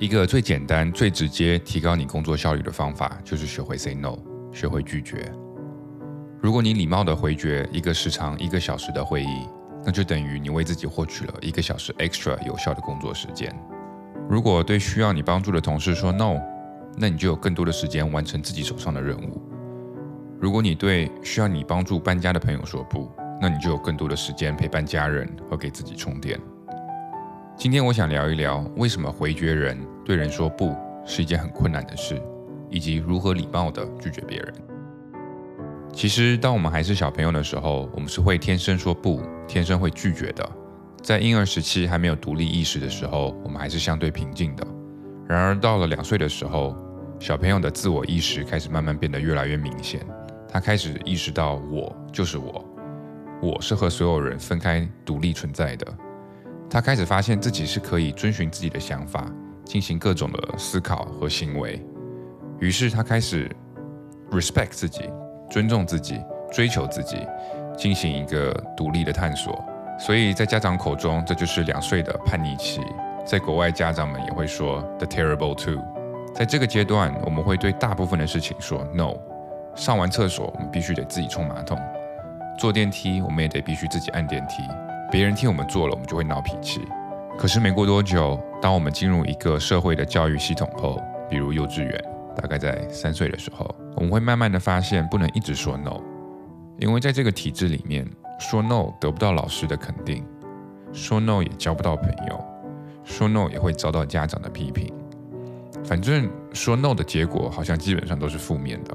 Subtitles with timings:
[0.00, 4.18] 一个最简单、最直接提高你工作效率的方法，就是学会 say no，
[4.52, 5.30] 学会拒绝。
[6.42, 9.48] 如果你礼貌地回绝一个时长一个小时的会议，
[9.84, 13.54] 那就等于你为自己获取了一个小时 extra 有效的工作时间。
[14.28, 16.40] 如果对需要你帮助的同事说 no，
[16.98, 19.40] 那你就有更多的时间完成自己手上的任务。
[20.40, 26.38] 如果你对需要你帮助搬家的朋友说不，那你就有更多的时间陪伴家人和给自己充电。
[27.56, 30.76] 今天我想聊一聊，为什么回绝人对人说不
[31.06, 32.20] 是一件很困难的事，
[32.68, 34.54] 以及如何礼貌地拒绝别人。
[35.92, 40.46] 其实，当我们还是小朋友的时候，我们是会天生说不，天生会拒绝的。
[41.00, 44.66] 在婴儿时期还没有独立意识的时候，我们还是相对平静的。
[45.28, 46.76] 然而，到了两岁的时候，
[47.20, 50.04] 小朋友的自我意识开始慢慢变得越来越明显。
[50.48, 52.64] 他开始意识到，我就是我，
[53.40, 55.86] 我是和所有人分开独立存在的。
[56.74, 59.30] 他开始发现自己是可以遵循自己的想法，
[59.64, 61.80] 进行各种的思考和行为。
[62.58, 63.48] 于是，他开始
[64.32, 65.08] respect 自己。
[65.48, 67.24] 尊重自己，追求自己，
[67.76, 69.64] 进行一个独立的探索。
[70.00, 72.80] 所以在家长口中，这就是两岁的叛逆期。
[73.24, 75.80] 在国外，家长们也会说 the terrible two。
[76.34, 79.14] 在这个阶段，我们会对大部分的事情说 no。
[79.76, 81.78] 上完厕所，我们必须得自己冲马桶；
[82.58, 84.64] 坐电梯，我们也得必须自己按电梯。
[85.14, 86.80] 别人替我们做了，我们就会闹脾气。
[87.38, 93.72] 可是没过多久，当我们进入一个社会的教育系统后，比如幼稚园，大概在三岁的时候。
[93.94, 96.00] 我们会慢慢的发现，不能一直说 no，
[96.80, 98.04] 因为在这个体制里面，
[98.40, 100.26] 说 no 得不到老师的肯定，
[100.92, 102.44] 说 no 也交不到朋友，
[103.04, 104.92] 说 no 也会遭到家长的批评。
[105.84, 108.92] 反正说 no 的结果好像基本上都是负面的。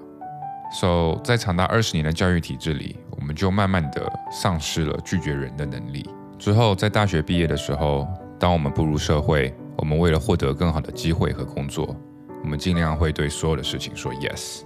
[0.73, 6.09] So 在长达二十年的教育体制里，我们就慢慢的丧失了拒绝人的能力。
[6.37, 8.07] 之后在大学毕业的时候，
[8.39, 11.93] 当我们步入社会，我们为了获得更好的机会和工作，
[12.41, 14.61] 我们尽量会对所有的事情说 yes。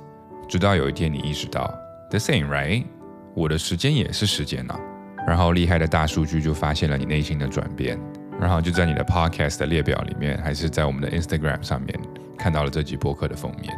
[0.47, 1.74] 直到有一天你意识到
[2.12, 2.86] ，the same right，
[3.34, 4.80] 我的时间也是时间呐。
[5.25, 8.00] 然后厉害的大数据就发现了你内心的转变，
[8.40, 12.00] 然后就在你的 podcast 的列表里面，还是在我们的 Instagram 上面
[12.38, 13.74] 看到了这集播客的封面。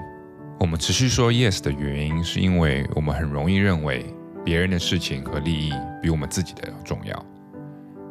[0.60, 4.06] 我们持续说 yes 的原因，是因为我们很容易认为
[4.46, 7.26] 别人的事情和利益比我们自己的要重要。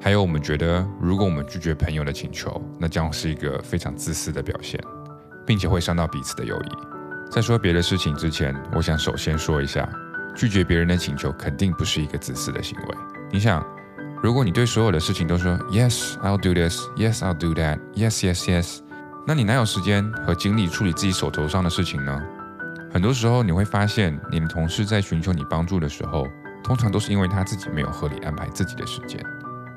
[0.00, 4.78] 还有我们觉得，如果我们拒绝朋友的请求，那将是一个非常自私的表现，
[5.46, 7.30] 并且会伤到彼此的友谊。
[7.30, 9.88] 在说别的事情之前，我想首先说一下，
[10.34, 12.96] 拒绝别人的请求肯定不是一个自私的行为。
[13.30, 13.64] 你想，
[14.22, 16.80] 如果你对所有的事情都说 Yes, I'll do this.
[16.96, 17.78] Yes, I'll do that.
[17.94, 18.80] Yes, yes, yes，
[19.26, 22.22] 那你哪有时间和精力处理自己手头上的事情呢？
[22.94, 26.28] 很多时候你会发现，你的同事在寻求你帮助的时候，
[26.62, 29.20] 通常都是因为他自己没有合理安排自己的时间，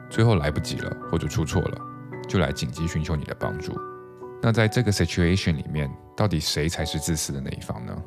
[0.07, 1.81] 最后来不及了或者出错了，
[2.27, 3.75] 就来紧急寻求你的帮助。
[4.39, 8.03] 那在这个 situation 里面，到底谁才是自私的那一方呢？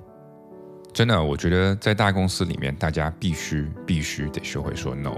[0.92, 5.16] 真的，我觉得在大公司里面，大家必须必须得学会说 no，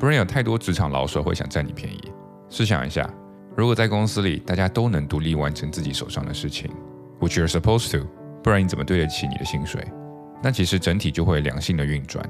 [0.00, 2.12] 不然有太多职场老手会想占你便宜。
[2.48, 3.08] 试想一下，
[3.56, 6.68] 如果在公司里大家都能独立完成自己手上的事情
[7.20, 8.04] ，which you're supposed to，
[8.42, 9.84] 不然你怎么对得起你的薪水？
[10.42, 12.24] 那其实整体就会良性的运转。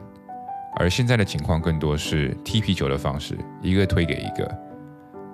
[0.76, 4.48] 而现在的情况更多是踢皮球的方式，一个推给一个。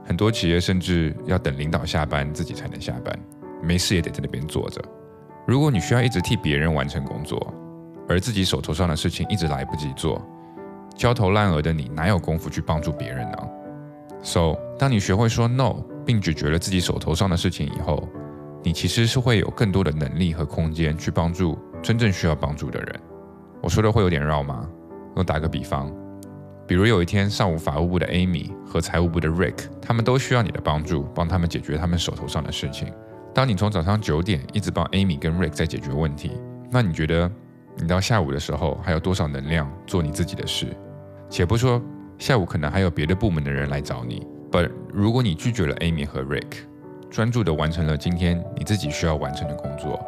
[0.06, 3.18] 很多企业甚至要等领导下班自己才能下班，
[3.62, 4.82] 没事也得在那边坐着。
[5.46, 7.52] 如果你需要一直替别人完成工作，
[8.08, 10.20] 而自己手头上的事情一直来不及做，
[10.94, 13.38] 焦头烂额的你哪有功夫去帮助别人呢
[14.22, 18.08] ？So，当你学会说 no，并解决了自己手头上的事情以后，
[18.64, 23.00] 你其实是会有更多的能力和空间去帮助真正需要帮助的人。
[23.60, 24.66] 我说的会有点绕吗？
[25.14, 25.92] 我打个比方。
[26.66, 32.90] 比如有一天上午，法务部的 Amy 和财务部的 Rick，他们都需要你的帮助，帮他们解决他们手头上的事情。
[33.34, 36.32] 当你从早上九点一直帮 Amy 跟 Rick 在解决问题，
[36.70, 37.30] 那你觉得
[37.76, 40.74] 你到下午的时候还有多少能量做你自己的事？
[41.28, 41.82] 且不说
[42.16, 46.64] 下午可能还有别的部门的人来找你，But 如果你拒绝了 Amy 和 Rick，
[47.14, 50.04] 专注的完成了今天你自己需要完成的工作，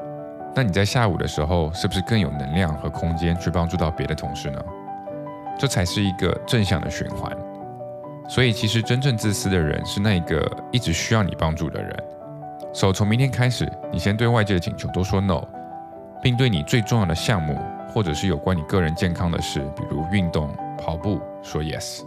[0.56, 4.60] 那你在下午的时候是不是更有能量和空间去帮助到别的同事呢？
[5.56, 7.30] 这才是一个正向的循环，
[8.28, 11.96] 所以其实真正自私的人是那个一直需要你帮助的人。
[12.74, 15.44] 所以从明天开始，你先对外界的请求都说 no，
[16.20, 17.56] 并对你最重要的项目
[17.94, 22.00] 或者是有关你个人健康的事，比如运动、跑步，说 yes。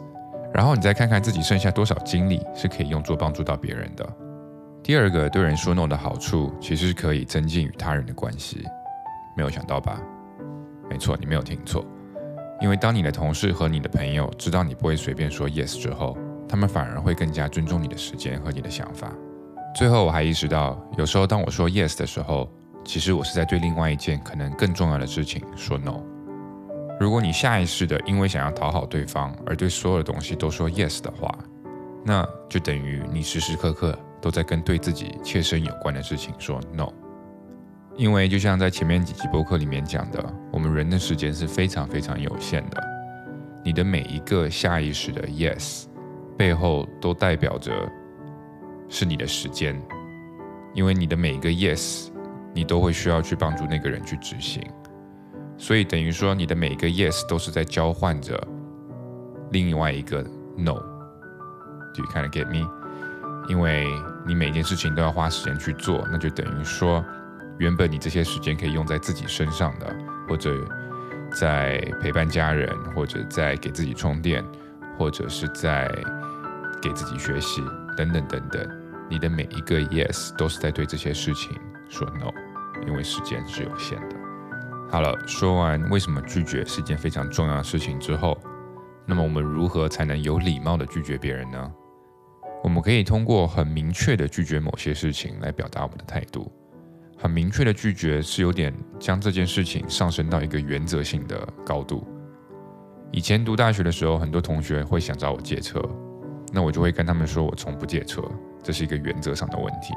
[0.53, 4.05] 然后你再看看自己剩下多少精力是可以用作帮助到别人的。
[4.81, 8.65] 第二个对人说 no 的好处，其实是可以增进与他人的关系。
[9.35, 10.01] 没有想到吧？
[10.89, 11.85] 没错，你没有听错。
[12.59, 16.17] 因为当你的同事和你的朋友知道你不会随便说 yes 之后，
[16.47, 19.13] 他们反而会更加尊重你的时间和你的想法。
[19.75, 22.51] 最后我还意识到，有时候当我说 yes 的时候，
[22.83, 26.01] 其实我是在对另外一件可能更重要的事情说 no。
[26.99, 31.33] 如果你下意识的因为想要讨好对方而对所有的东西都说 yes 的话，
[32.03, 36.87] 那就等于你时时刻刻都在跟对自己切身有关的事情说 no。
[37.95, 42.81] 因为就像在前面几集播客里面讲的，我们人的时间是非常非常有限的。
[43.63, 45.83] 你的每一个下意识的 yes
[46.37, 47.71] 背后都代表着
[48.87, 49.77] 是你的时间，
[50.73, 52.07] 因为你的每一个 yes
[52.53, 54.63] 你都会需要去帮助那个人去执行，
[55.57, 58.41] 所以等于说你的每一个 yes 都是在交换着
[59.51, 60.21] 另外一个
[60.55, 60.75] no。
[61.93, 62.65] Do you kind of get me？
[63.49, 63.85] 因为
[64.25, 67.03] 你每件事情都要花时间去做，那就等于说。
[67.57, 69.95] 原本你这些时间可以用在自己身上的，
[70.29, 70.55] 或者
[71.33, 74.41] 在陪伴家人，或者在给自己充电，
[74.97, 75.93] 或者是在
[76.81, 77.61] 给自己学习
[77.97, 78.65] 等等等等。
[79.09, 81.51] 你的每一个 yes 都是在对这些事情
[81.89, 82.31] 说 no，
[82.87, 84.15] 因为时间是有限的。
[84.89, 88.41] 好了，说完为什么拒绝是一件非常重要的事情之后，
[89.05, 91.71] 那么我们如何才能有礼貌的拒绝别人呢？
[92.63, 96.51] 我们可以通过很明确的拒绝某些事情来表达我们的态度。
[97.17, 102.07] 很明确的拒绝是有点将这件事情上升到一个原则性的高度。
[103.11, 105.81] 以前读大学的时候，很多同学会想找我借车，
[106.53, 108.21] 那我就会跟他们说，我从不借车，
[108.63, 109.93] 这是一个原则上的问题。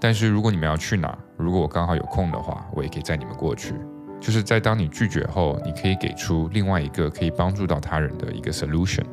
[0.00, 3.74] 但是如果你们要去哪，如果我刚好有空的话，我也可以载你们过去。
[4.20, 9.04] 就是在当你拒绝后，你可以给出另外一个可以帮助到他人的一个 solution，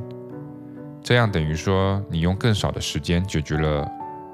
[1.10, 3.84] 这样等于说你用更少的时间解决了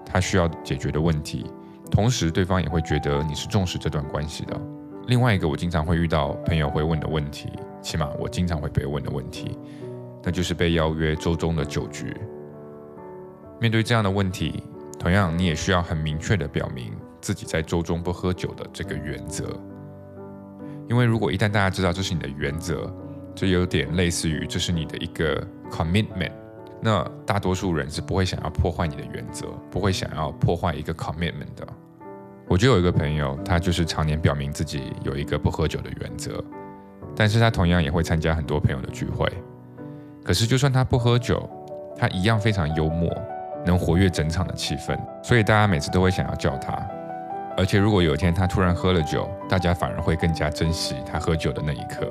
[0.05, 1.49] 他需要解决的问题。
[1.89, 4.59] 同时，对方也会觉得你是重视这段关系的。
[5.07, 7.49] 另外一个，我经常会遇到朋友会问的问题，
[7.81, 9.57] 起码我经常会被问的问题，
[10.21, 12.13] 那就是被邀约周中的酒局。
[13.57, 14.61] 面对这样的问题，
[14.99, 16.91] 同样你也需要很明确的表明
[17.21, 19.57] 自己在周中不喝酒的这个原则。
[20.89, 22.93] 因为如果一旦大家知道这是你的原则，
[23.33, 25.41] 这有点类似于这是你的一个
[25.71, 26.33] commitment。
[26.81, 31.67] 那大多数人是不会想要破坏你的原则，不会想要破坏一个 commitment 的。
[32.47, 36.43] 我就有一个朋友，他就是常年表明自己有一个不喝酒的原则，
[37.15, 39.27] 但是他同样也会参加很多朋友的聚会。
[40.23, 41.49] 可是就算他不喝酒，
[41.97, 43.11] 他一样非常幽默，
[43.65, 46.73] 能活跃整场的气氛，所以大家每次都会想要叫他。
[47.57, 52.07] 而且如果有一天他突然喝了酒，大家反而会更加珍惜他喝酒的那一刻。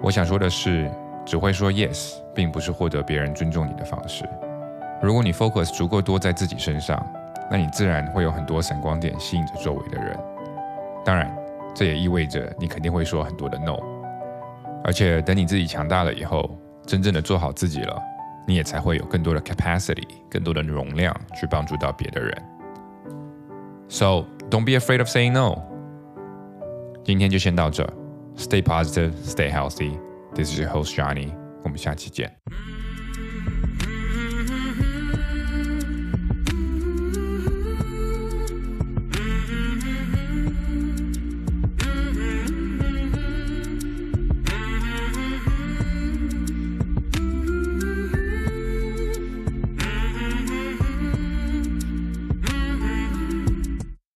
[0.00, 0.88] 我想说的是。
[1.26, 4.26] 只会说 yes，并不是获得别人尊重你的方式。
[5.02, 7.06] 如果你 focus 足够多在自己身上，
[7.50, 10.18] 那你自然会有很多闪光点吸引着周围的人。
[11.04, 11.30] 当然，
[11.74, 13.76] 这也意味着你肯定会说很多的 no。
[14.82, 16.50] 而且等你自己强大了以后，
[16.86, 18.02] 真正的做好自己了，
[18.46, 22.42] 你也才会有更多的 capacity，更多的容量去帮助到别的人。
[23.86, 25.58] So don't be afraid of saying no。
[27.04, 27.86] 今天就先到这。
[28.38, 29.98] Stay positive, stay healthy.
[30.34, 32.39] This is your host Johnny，我们下期见。